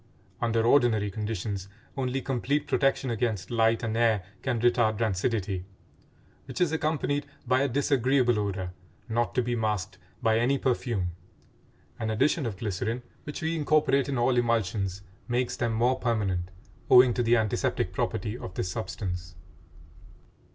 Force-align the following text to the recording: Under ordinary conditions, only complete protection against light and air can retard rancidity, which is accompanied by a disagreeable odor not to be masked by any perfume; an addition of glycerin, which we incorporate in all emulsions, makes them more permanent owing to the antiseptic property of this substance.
Under 0.41 0.63
ordinary 0.65 1.11
conditions, 1.11 1.69
only 1.95 2.23
complete 2.23 2.65
protection 2.65 3.11
against 3.11 3.51
light 3.51 3.83
and 3.83 3.95
air 3.95 4.23
can 4.41 4.59
retard 4.59 4.97
rancidity, 4.99 5.63
which 6.45 6.59
is 6.59 6.71
accompanied 6.71 7.27
by 7.45 7.61
a 7.61 7.67
disagreeable 7.69 8.39
odor 8.39 8.71
not 9.07 9.35
to 9.35 9.43
be 9.43 9.55
masked 9.55 9.99
by 10.19 10.39
any 10.39 10.57
perfume; 10.57 11.11
an 11.99 12.09
addition 12.09 12.47
of 12.47 12.57
glycerin, 12.57 13.03
which 13.25 13.43
we 13.43 13.55
incorporate 13.55 14.09
in 14.09 14.17
all 14.17 14.35
emulsions, 14.37 15.03
makes 15.27 15.55
them 15.55 15.71
more 15.73 15.99
permanent 15.99 16.49
owing 16.89 17.13
to 17.13 17.21
the 17.21 17.35
antiseptic 17.37 17.93
property 17.93 18.35
of 18.35 18.55
this 18.55 18.71
substance. 18.71 19.35